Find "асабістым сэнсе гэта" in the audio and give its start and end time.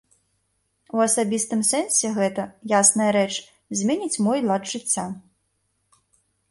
1.07-2.47